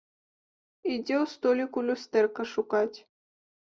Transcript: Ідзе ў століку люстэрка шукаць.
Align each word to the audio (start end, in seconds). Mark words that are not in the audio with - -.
Ідзе 0.93 1.15
ў 1.23 1.35
століку 1.35 1.87
люстэрка 1.93 2.41
шукаць. 2.57 2.97